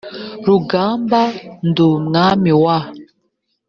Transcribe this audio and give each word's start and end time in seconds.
rugamba 0.47 1.21
d 1.73 1.75
umwami 1.91 2.51
wa 2.63 2.77